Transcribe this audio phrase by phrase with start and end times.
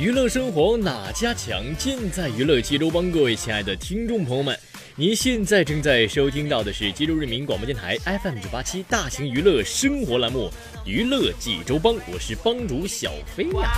[0.00, 1.62] 娱乐生活哪家强？
[1.76, 3.10] 尽在娱乐济州帮。
[3.10, 4.58] 各位亲爱的听众朋友们，
[4.96, 10.50] 您现在正在收听到的是济州人民广播电台 FM 九八七大型娱乐生活栏目
[10.88, 13.70] 《娱乐济州帮》，我是帮主小飞呀。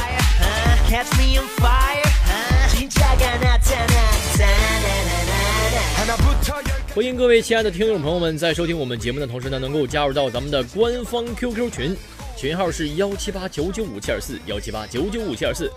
[6.94, 11.96] 欢迎各位亲爱的听众朋友们，在收听我们节目的同时呢，能够加入到咱们的官方 QQ 群，
[12.36, 15.68] 群号是幺七八九九五七二四幺七八九九五七二四。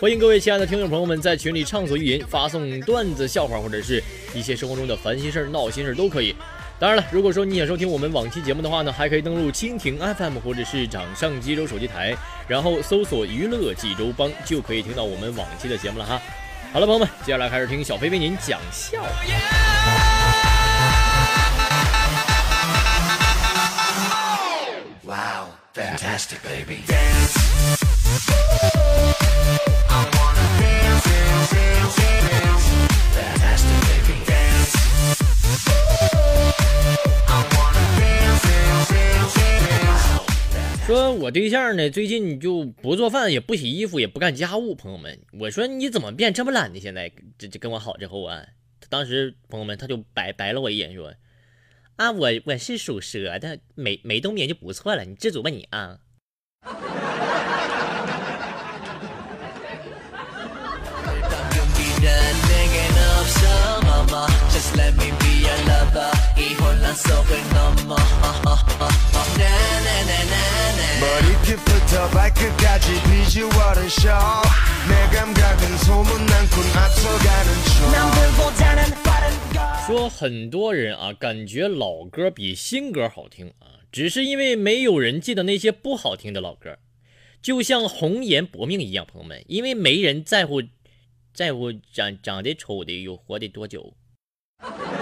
[0.00, 6.34] 欢迎各位亲爱的听众朋友们在群里畅所欲言，发送段子、笑话或者是一些生活中的烦心事儿、闹心事儿都可以。
[6.78, 12.16] 当然了，如果说你想收听我们往期节目的话呢，还可以登录蜻蜓 FM 或者是掌上济州手机台，
[12.48, 16.18] 然后搜索“娱乐济州帮”，就可以听到我们往期的节目了哈。
[16.72, 19.02] 好了，朋友们，接下来开始听小飞为您讲笑。
[25.04, 26.84] Wow, fantastic, baby.
[40.86, 44.74] 说我对象呢，最近就不做饭，也不洗衣服，也不干家务。
[44.74, 46.80] 朋友们，我说你怎么变这么懒呢？
[46.80, 48.44] 现在这这跟我好之后啊，
[48.80, 51.14] 他当时朋友们他就白白了我一眼，说
[51.94, 56.00] 啊，我我是属蛇的，没没冬眠就不错了，你知足吧你啊。
[79.86, 86.78] 说很多人啊，感觉老歌比新歌好听啊，只是因为没有人记得那些不好听的老歌，
[87.42, 90.62] 就像红颜薄命一样，朋友们，因为没人在乎，
[91.34, 93.94] 在乎长长得丑的有活得多久。
[94.62, 95.00] 朋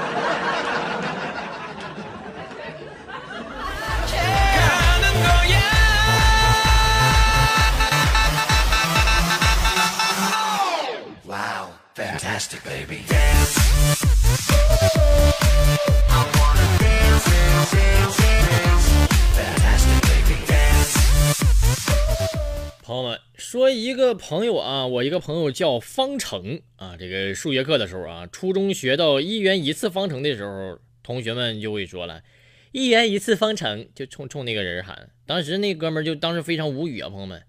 [23.51, 26.99] 说，一个朋友啊，我一个朋友叫方程啊。
[26.99, 32.23] 这个数学课的时候啊，初中学到一元一次方程的时候，同学们就会说了，
[32.73, 35.09] 一元一次方程，就冲冲那个人喊。
[35.25, 37.43] 当时那哥们就当时非常无语啊，朋友们。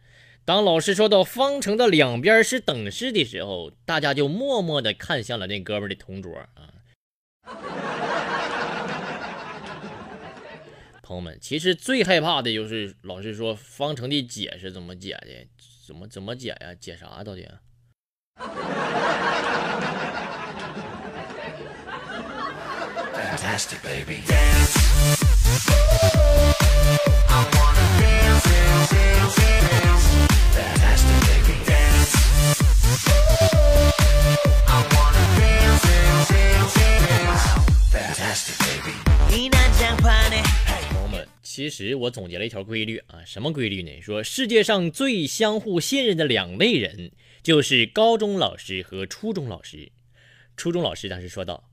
[0.45, 6.71] 当老师说到方程的两边是等式的时候，大家就默默的看向了那哥们的同桌啊。
[11.03, 15.45] 朋友们，其实最害怕的就是老师说方程的解是怎么解的，
[15.89, 16.71] 怎么怎么解呀？
[16.79, 17.49] 解啥到底？
[41.59, 43.99] 其实我总结了一条规律啊，什么规律呢？
[43.99, 47.11] 说世界上最相互信任的两类人，
[47.43, 49.91] 就是高中老师和初中老师。
[50.55, 51.69] 初中老师当时说道：“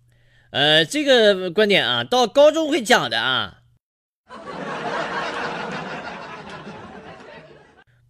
[0.50, 3.62] 呃，这个观点啊，到高中会讲的啊。”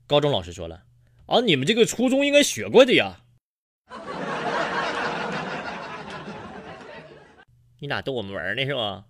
[0.08, 0.84] 高中老师说了
[1.28, 3.20] ：“啊，你们这个初中应该学过的呀。
[7.80, 9.04] ”你俩逗我们玩呢是吧？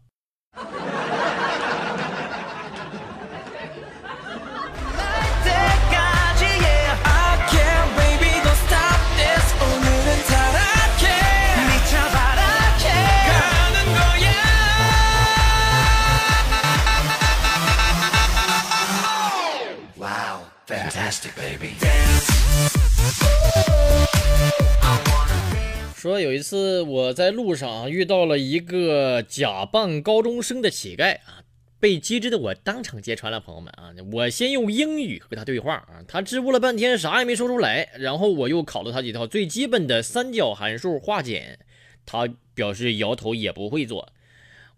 [25.97, 31.45] 说有一次我在路上遇到了一个假扮高中生的乞丐啊，
[31.79, 33.39] 被机智的我当场揭穿了。
[33.39, 37.89] 朋友们啊，我先用英语和他对话啊，他支吾了半天啥也没说出来。
[37.99, 41.61] 然后我又考了他几套最基本的三角函数化简，
[42.05, 44.13] 他表示摇头也不会做。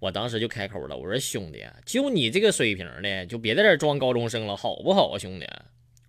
[0.00, 5.46] 我当时就开口了，我说兄弟，就你这个水平的，就别在这装高中生了，好不好啊，兄弟？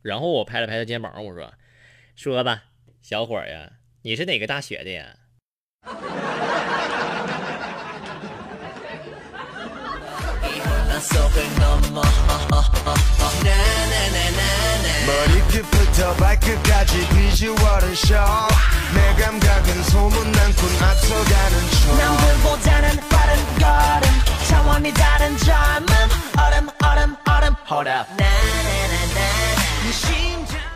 [0.02, 1.54] 然后我拍了拍他肩膀，我说
[2.16, 2.64] ：“说吧，
[3.02, 5.06] 小伙呀，你是哪个大学的呀？”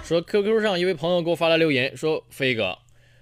[0.03, 2.77] 说 QQ 上一位朋友给我发来留言，说飞哥，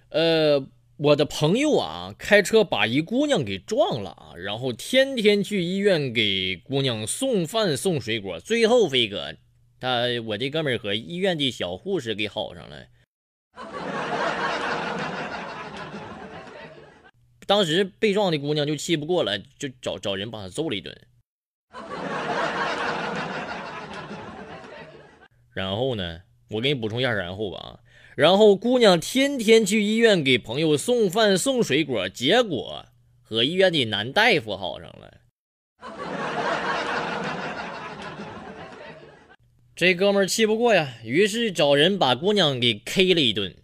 [0.10, 0.66] 呃，
[0.98, 9.36] 我的朋友啊，开车把一姑娘给撞了啊，然后天天去医院给姑娘送饭送水果，最后飞哥，
[9.80, 12.88] 他我这哥们和医院的小护士给好上了。
[17.48, 20.96] 当时被撞的姑娘就气不过了，就找找人把他揍了一顿。
[25.54, 26.22] 然后呢？
[26.50, 27.80] 我给你补充一下，然后吧，
[28.18, 32.88] 然后姑娘天天去医院给朋友送饭送水果，结果
[33.22, 35.20] 和医院的男大夫好上了。
[39.74, 43.56] 这哥们气不过呀，于是找人把姑娘给 K 了一顿。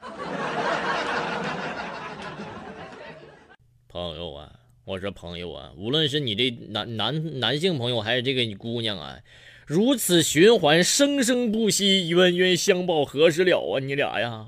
[3.86, 4.52] 朋友啊，
[4.84, 9.20] 我说朋友啊，无论是你这男男男性朋友，还是这个姑娘啊。
[9.66, 13.80] 如此循环，生生不息，冤冤相报何时了啊！
[13.80, 14.46] 你俩呀。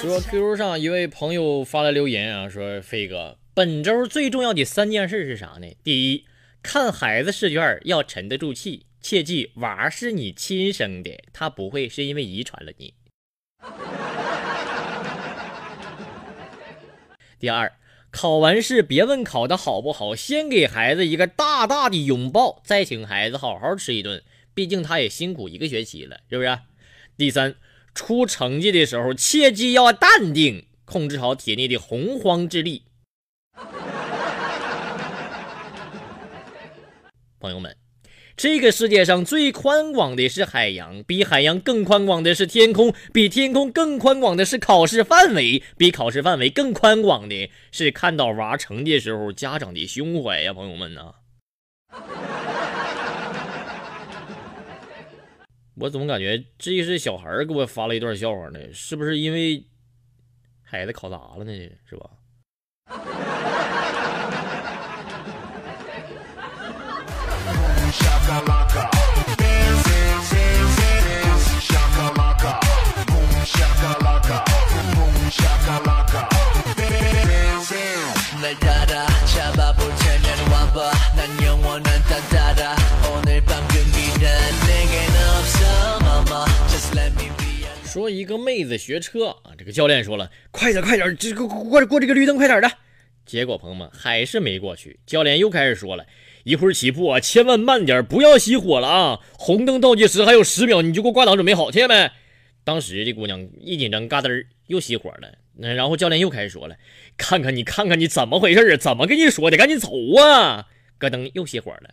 [0.00, 5.68] 说 QQ 上一位朋友发来留言啊，说飞哥，本周最重要的三件事是啥呢？
[5.84, 6.24] 第一，
[6.60, 12.94] 看孩子试卷要沉得住气，切记娃是你亲生的，他不会是因为遗传了你。
[17.38, 17.72] 第二，
[18.10, 24.20] 考完试别问考的好不好，先给孩子一个大大的拥抱，再请孩子好好吃一顿，
[24.52, 26.58] 毕竟他也辛苦一个学期了，是不是？
[27.22, 27.54] 第三。
[27.94, 32.82] 出成绩的时候，切记要淡定，控制好体内的洪荒之力。
[37.38, 37.76] 朋友们，
[38.36, 51.12] 这个世界上最宽广的是海洋，比海洋更宽广的是天空，比天空更宽广的是考试范围，比考试范围更宽广的是看到娃成绩时候家长的胸怀呀，朋友们呐。
[55.74, 58.72] 我怎么感觉这是小孩给我发了一段笑话呢？
[58.72, 59.66] 是不是因为
[60.62, 61.52] 孩子考砸了呢？
[61.86, 62.10] 是吧？
[88.22, 92.70] 一个妹子学车啊，这个教练说了，快点快点，这个过过这个绿灯，快点的。
[93.26, 95.00] 结果朋友们还是没过去。
[95.04, 96.06] 教练又开始说了，
[96.44, 99.20] 一会儿起步啊，千万慢点，不要熄火了啊。
[99.32, 102.12] 红灯倒计时还有十秒，你就给我挂档准备好，听见没？
[102.62, 105.34] 当时这姑娘一紧张，嘎噔又熄火了。
[105.56, 106.76] 那然后教练又开始说了，
[107.16, 108.76] 看看你看看你怎么回事啊？
[108.76, 109.56] 怎么跟你说的？
[109.56, 109.88] 赶紧走
[110.20, 110.68] 啊！
[111.00, 111.90] 咯噔又熄火了。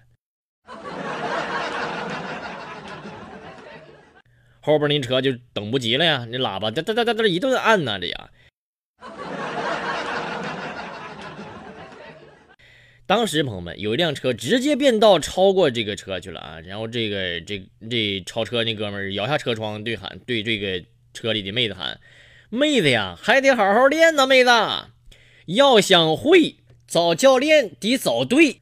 [4.70, 8.30] 后边那车就等不及了呀，那喇叭哒哒哒哒哒一顿按呐，这呀。
[13.06, 22.00] 当时朋友们有一辆车直接变道超过这个车去了啊，然后这个这这超车那哥们摇下车窗对喊对这个车里的妹子喊
[22.52, 24.52] ：“妹子呀，还得好好练呐，妹子，
[25.48, 26.58] 要想会
[26.88, 28.62] 找教练得找对。”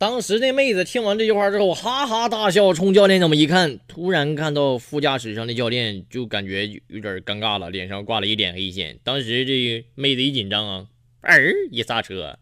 [0.00, 8.98] 当时那妹子听完这句话之后，哈哈大笑，冲教练那么一看，突然看到副驾驶上的教练，就感觉有点尴尬了，脸上挂了一点黑线。
[9.04, 10.86] 当时这妹子一紧张啊，
[11.20, 12.38] 儿一刹车，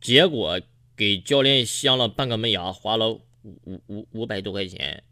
[0.00, 0.60] 结果
[0.96, 5.02] 给教练镶了半个门牙，花了五五五百多块钱。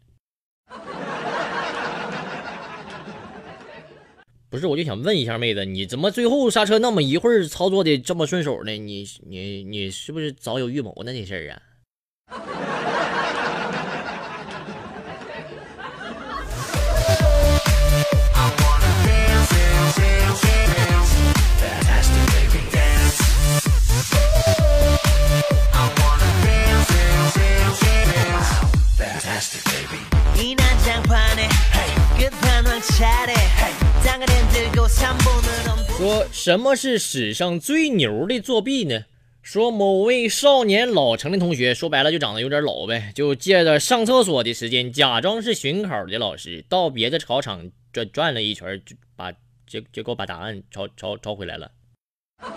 [4.51, 8.77] 不是，我就想问一下妹子，你怎么最后刹车那么一会儿操作的这么顺手呢？
[8.77, 11.13] 你你你是不是早有预谋呢？
[11.13, 11.61] 这事儿啊？
[35.97, 39.01] 说什么是史上最牛的作弊呢？
[39.43, 49.31] 说某位少年老成的同学，说白了就长得有点老呗，就借着上厕所的时间，假装是巡考的老师，到别的考场转转了一圈，就把
[49.67, 51.71] 结结果把答案抄抄抄回来了。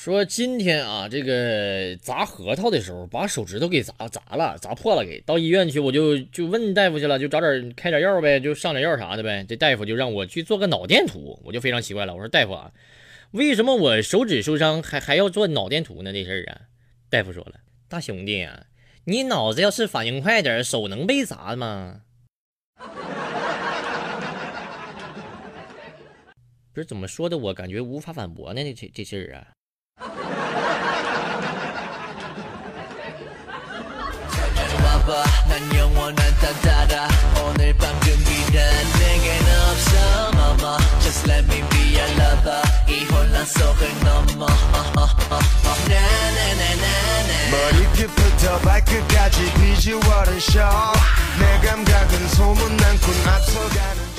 [0.00, 9.44] 说今天啊，这个砸核桃的时候，把手指头给砸砸了，砸破了，给到医院去，我就就问大夫去了，就找点开点药呗，就上点药啥的呗。
[9.46, 12.72] 这大夫就让我去做个脑电图，我就非常奇怪了，我说大夫啊，
[13.32, 16.14] 为什么我手指受伤还还要做脑电图呢？
[16.14, 16.62] 这事儿啊，
[17.10, 18.68] 大夫说了，大兄弟啊，
[19.04, 22.00] 你脑子要是反应快点，手能被砸吗？
[26.72, 29.59] 不是怎么说的，我感觉无法反驳呢，这这事儿啊。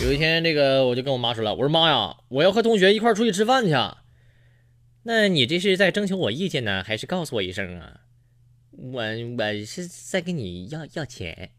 [0.04, 3.74] 有一天，这个我就跟我妈说了，我说妈呀，我要和同学一块出去吃饭去。
[5.04, 8.01] 那你这是在征求我意见呢，还是告诉我一声啊？
[8.82, 9.04] 我
[9.38, 11.52] 我是在跟你要要钱。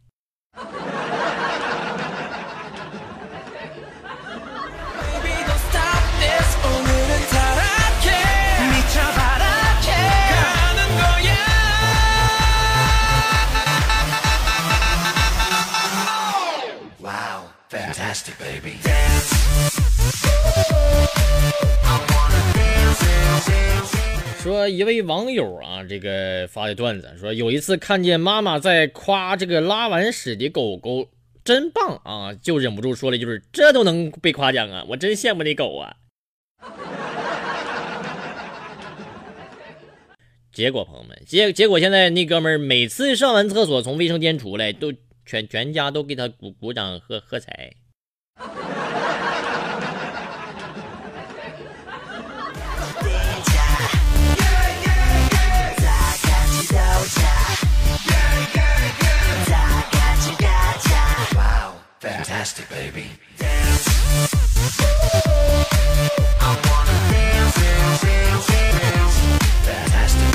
[24.42, 31.08] 说一位网友啊，这个发的段子说，有一次看见妈妈在夸这个拉完屎的狗狗
[31.44, 35.94] 真棒啊，就忍不住说了一句：“这都能被夸奖啊，我真羡慕那狗啊。”
[40.52, 44.92] 结果朋友们，结结果现在那哥们儿每次上完厕所从卫生间出来，都
[45.24, 47.74] 全全家都给他鼓鼓掌喝喝彩。
[62.02, 63.04] Fantastic baby.
[69.62, 70.32] Fantastic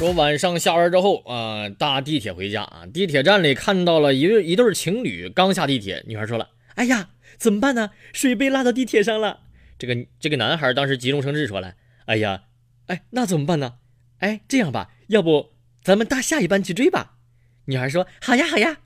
[0.00, 7.90] 说晚上下班之后啊，搭地铁回家啊，地铁站里看到了一一对情侣刚下地铁，女孩说了：“哎呀，怎么办呢？
[8.12, 9.42] 水被落到地铁上了。”
[9.78, 11.74] 这个这个男孩当时急中生智说了
[12.06, 12.42] ：“哎呀，
[12.88, 13.74] 哎，那怎么办呢？
[14.18, 15.53] 哎，这样吧，要不
[15.84, 17.18] 咱们搭下一班去追吧？”
[17.66, 18.78] 女孩说：“好呀，好呀。”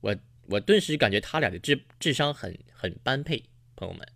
[0.00, 0.16] 我
[0.48, 3.42] 我顿时感觉他俩的智智商很很般配，
[3.74, 4.06] 朋友们。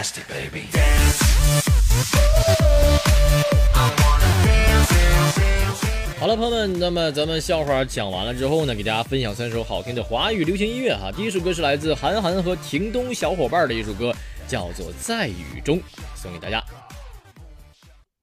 [6.18, 11.12] 好了，朋友们，那么咱们笑话讲完了之后呢，给大家分享三首好听的华语流行音乐哈。
[11.14, 14.14] 第一首歌是来自韩寒和霆东小伙伴的一首歌，
[14.48, 15.76] 叫做《在雨中》，
[16.14, 16.64] 送给大家。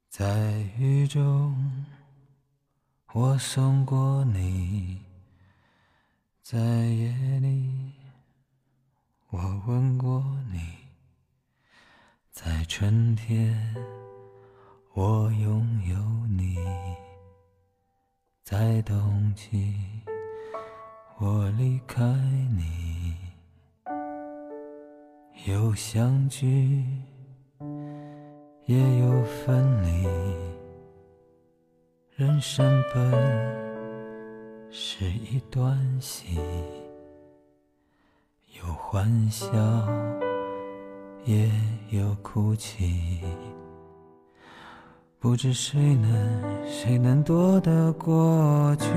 [0.10, 0.25] 在
[0.79, 1.86] 雨中，
[3.13, 4.98] 我送过你；
[6.41, 7.69] 在夜里，
[9.29, 10.60] 我吻过你；
[12.39, 13.75] 在春天，
[14.94, 16.56] 我拥有你；
[18.44, 19.74] 在冬季，
[21.17, 22.03] 我离开
[22.56, 23.15] 你。
[25.48, 26.86] 有相聚。
[28.67, 30.08] 也有分离，
[32.12, 36.38] 人生本是一段戏，
[38.60, 39.50] 有欢笑，
[41.27, 41.51] 也
[41.89, 43.19] 有哭泣，
[45.19, 46.10] 不知谁能
[46.65, 48.88] 谁能躲得过去。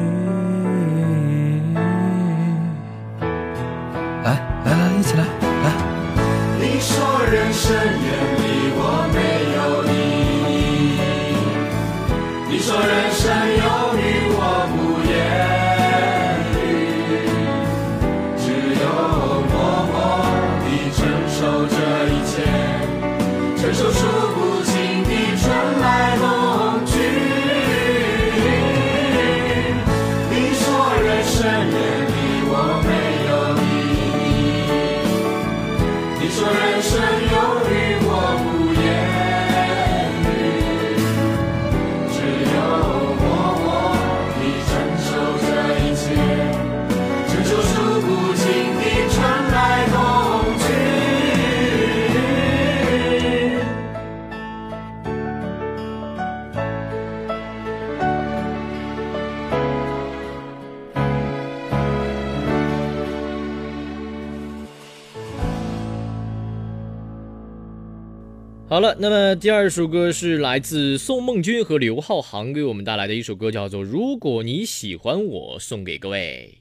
[68.80, 76.56] 好了，那么第二首歌是来自宋梦君和刘浩航给我们带来的一首歌，叫做《如果你喜欢我》，送给各位。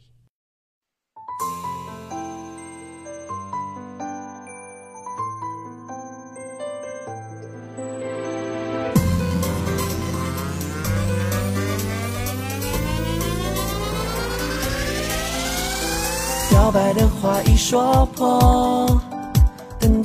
[16.49, 19.01] 表白的话已说破，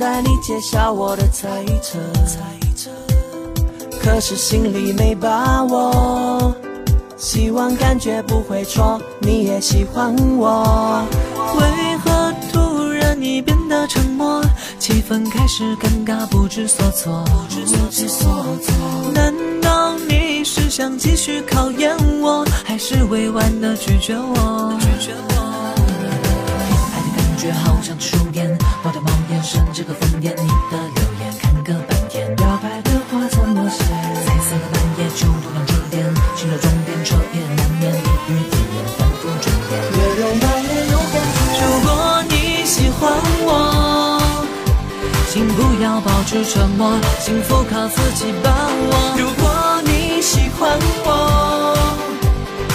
[0.05, 1.97] 待你揭晓我的猜测。
[2.27, 2.39] 猜
[2.75, 2.91] 测
[3.99, 6.53] 可是心里没把握，
[7.17, 11.03] 希望感觉不会错，你也喜欢我。
[11.57, 14.43] 为何突然你变得沉默？
[14.77, 17.25] 气氛开始尴尬，不知所措。
[17.49, 18.29] 不知所
[18.61, 24.77] 措难道你是想继续考验我，还是委婉的拒绝我？
[24.79, 25.73] 拒绝我
[26.93, 28.54] 爱的感觉好像触电，
[30.37, 32.35] 你的留言看个半天。
[32.35, 33.83] 表白的话怎么写？
[34.25, 36.03] 彩色的半夜就度量着点，
[36.35, 39.71] 心流终点彻夜难眠，一语体言反复重点。
[39.93, 41.15] 越 rom 慢越有感
[41.53, 41.59] 觉。
[41.61, 41.89] 如果
[42.29, 43.01] 你喜欢
[43.45, 43.49] 我，
[45.31, 48.91] 请不要保持沉默，幸福靠自己把握。
[49.17, 49.43] 如果
[49.85, 51.09] 你喜欢我。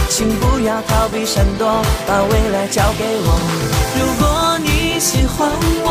[0.09, 3.41] 请不要逃避闪躲，把未来交给我。
[3.97, 5.49] 如果你喜欢
[5.83, 5.89] 我，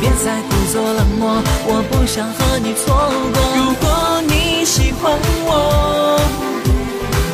[0.00, 2.94] 别再故作冷漠，我不想和你错
[3.32, 3.36] 过。
[3.56, 3.86] 如果
[4.28, 6.20] 你喜欢我，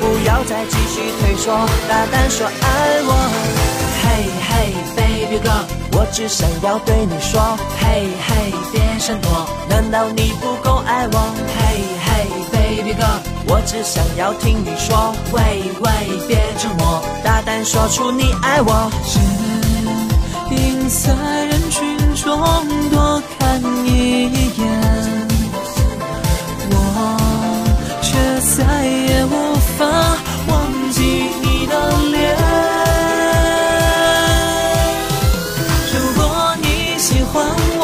[0.01, 1.53] 不要再继续退缩，
[1.89, 3.13] 大胆说爱我。
[4.03, 4.05] 嘿
[4.49, 4.51] 嘿
[4.97, 7.41] ，baby girl，我只想要对你说，
[7.81, 11.19] 嘿嘿，别闪躲，难道你不够爱我？
[11.57, 13.21] 嘿嘿，baby girl。
[13.49, 15.91] 我只想要听你说，喂喂，
[16.29, 18.91] 别沉默，大胆说出你爱我。
[19.05, 19.19] 只
[20.55, 21.13] 因在
[21.47, 21.92] 人群
[22.23, 22.31] 中
[22.91, 24.63] 多看一眼，
[26.71, 26.75] 我
[28.01, 28.15] 却
[28.55, 29.35] 再也无
[29.77, 29.81] 法
[30.47, 30.53] 忘
[30.93, 31.03] 记
[31.43, 31.75] 你的
[32.13, 32.23] 脸。
[35.93, 36.23] 如果
[36.63, 37.45] 你喜欢
[37.81, 37.83] 我。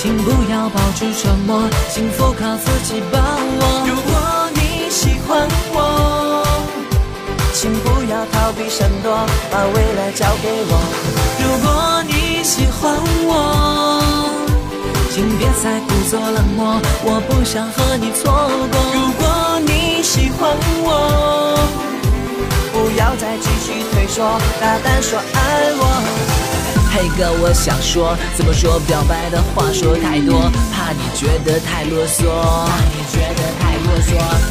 [0.00, 3.60] 请不要保持沉默，幸福靠自己把握。
[3.86, 4.10] 如果
[4.54, 5.76] 你喜欢我，
[7.52, 9.06] 请不要逃避闪躲，
[9.50, 10.72] 把未来交给我。
[11.40, 11.66] 如果
[12.06, 12.12] 你
[12.48, 14.00] 喜欢我，
[15.12, 18.32] 请别再故作冷漠，我不想和你错
[18.72, 18.80] 过。
[18.94, 21.58] 如果你喜欢我，
[22.72, 25.84] 不要再继续退缩，大胆说爱我。
[26.90, 32.32] 嘿哥，我想说，怎么说表白的话说太多，怕你觉得太啰嗦，
[32.64, 33.67] 怕你觉得太啰嗦。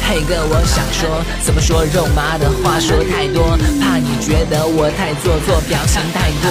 [0.08, 6.48] 嘿哥，我想说，怎么说肉麻的话说太多，怕你觉得我太做作，表情太多。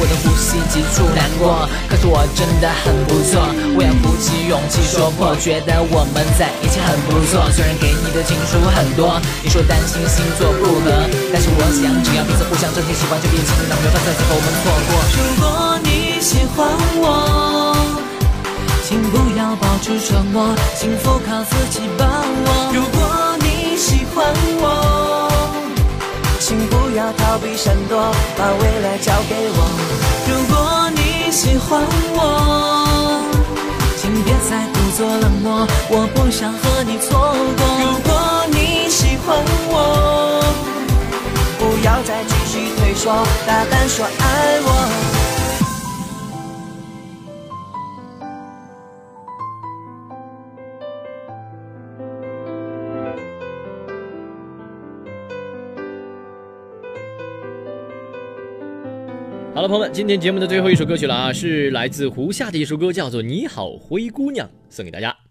[0.00, 3.44] 我的呼吸急促难过，可是我真的很不错。
[3.76, 7.44] 我要鼓起勇气说破，觉得我们在一起很不错。
[7.52, 10.88] 虽然给你的情书很多，你说担心星座不合，
[11.28, 14.90] 但是我想只要彼此互相真心喜欢就别轻易让缘分在最后我们错过。
[15.12, 15.44] 如果
[15.84, 16.64] 你喜欢
[16.96, 17.76] 我。
[18.86, 22.72] 请不要保持沉默，幸福靠自己把握。
[22.72, 24.24] 如果你喜欢
[24.60, 25.30] 我，
[26.40, 29.58] 请不要逃避闪躲，把未来交给我。
[30.28, 31.82] 如果你喜欢
[32.14, 32.20] 我，
[34.00, 37.66] 请别再故作冷漠，我不想和你错过。
[37.80, 38.10] 如果
[38.50, 39.36] 你喜欢
[39.68, 40.42] 我，
[41.58, 43.12] 不要再继续退缩，
[43.46, 44.68] 大胆说爱我。
[59.66, 65.25] 朋友们，今天节目的最后一首歌曲了啊，是来自胡夏的一首歌，叫做《你好，灰姑娘》，送给大家。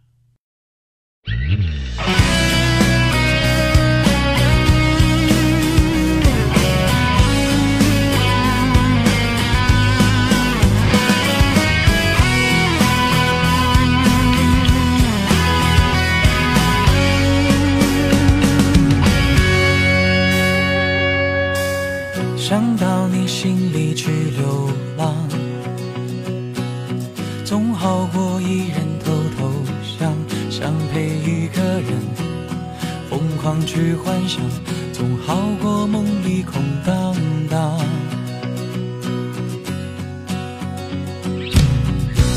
[33.75, 34.41] 去幻想，
[34.93, 37.13] 总好过梦里空荡
[37.49, 37.77] 荡。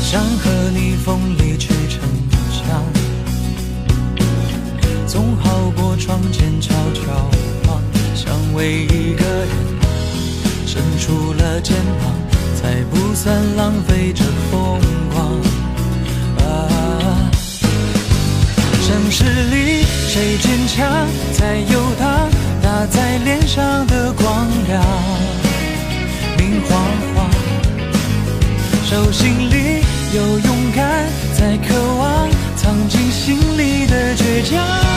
[0.01, 2.01] 想和你风里去逞
[2.51, 2.83] 强，
[5.07, 7.31] 总好过窗前悄悄
[7.69, 7.81] 望。
[8.13, 9.49] 想为一个人。
[10.65, 12.13] 伸出了肩膀，
[12.61, 14.77] 才不算浪费这风
[15.13, 15.18] 光。
[20.19, 22.29] 里谁坚强在游荡，
[22.61, 24.83] 打在脸上的光亮，
[26.37, 26.77] 明晃
[27.15, 27.29] 晃。
[28.85, 29.81] 手心里
[30.13, 34.88] 有勇敢在渴望，藏进心里的倔强。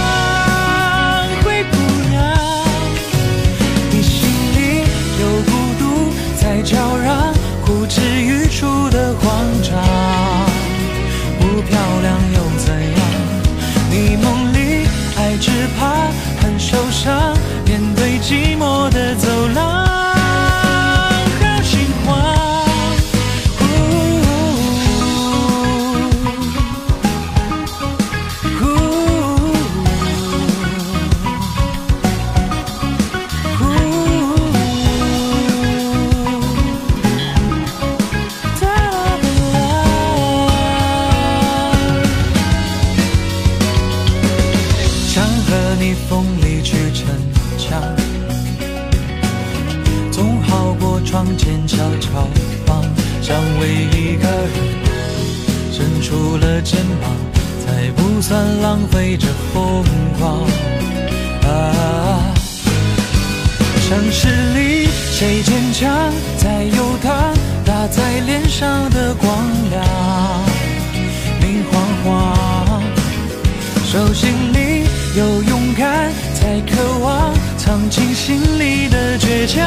[77.72, 79.66] 藏进心里的倔强。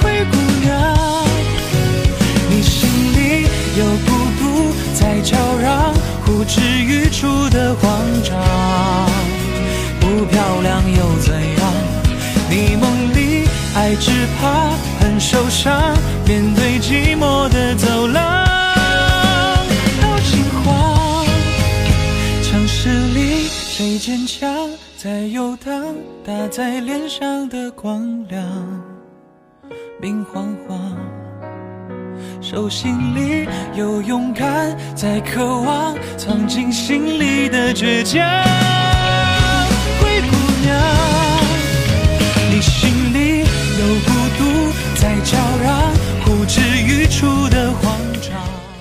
[0.00, 1.26] 灰姑娘，
[2.48, 5.92] 你心里有孤独在叫嚷。
[6.24, 7.84] 呼之欲出的慌
[8.24, 8.32] 张，
[10.00, 11.70] 不漂亮又怎样？
[12.48, 18.22] 你梦里爱只怕很受伤，面对寂寞的走廊，
[20.00, 21.26] 好心慌。
[22.42, 24.48] 城市里谁坚强
[25.02, 25.96] 在游荡？
[26.24, 28.40] 打在脸上的光亮，
[30.00, 30.96] 明晃晃。
[32.40, 38.81] 手心里有勇敢在渴望，藏进心里的倔强。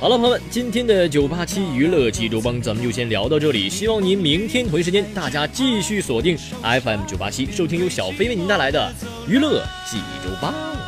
[0.02, 3.70] 好了，朋友们，今天的九八七娱乐济州帮咱们就先聊到这里。
[3.70, 8.92] 希望您明天同一时间，大家继续锁定 FM 九八七，收听由小飞为您带来的
[9.28, 10.81] 娱乐济州帮。